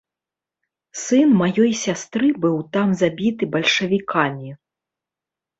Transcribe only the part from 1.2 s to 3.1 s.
маёй сястры быў там